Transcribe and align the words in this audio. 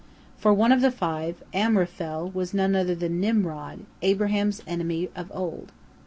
For 0.35 0.51
one 0.51 0.71
of 0.71 0.81
the 0.81 0.89
five, 0.89 1.43
Amraphel, 1.53 2.31
was 2.33 2.55
none 2.55 2.75
other 2.75 2.95
than 2.95 3.19
Nimrod, 3.19 3.81
Abraham's 4.01 4.63
enemy 4.65 5.05
from 5.05 5.25
of 5.25 5.31
old. 5.31 5.71